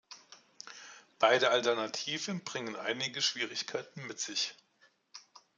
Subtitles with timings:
[1.19, 4.55] Beide Alternativen bringen einige Schwierigkeiten mit sich.